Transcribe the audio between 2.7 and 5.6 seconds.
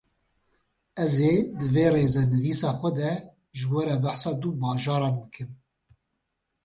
xwe de ji we re behsa du bajaran bikim